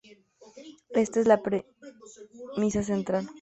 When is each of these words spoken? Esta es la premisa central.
Esta 0.95 1.19
es 1.19 1.27
la 1.27 1.43
premisa 1.43 2.81
central. 2.81 3.29